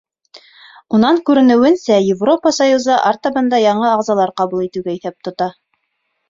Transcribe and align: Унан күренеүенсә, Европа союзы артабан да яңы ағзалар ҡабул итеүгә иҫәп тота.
Унан 0.97 1.19
күренеүенсә, 1.27 1.97
Европа 2.13 2.53
союзы 2.59 2.95
артабан 3.11 3.53
да 3.53 3.61
яңы 3.65 3.87
ағзалар 3.91 4.35
ҡабул 4.43 4.65
итеүгә 4.69 4.97
иҫәп 4.97 5.29
тота. 5.29 5.51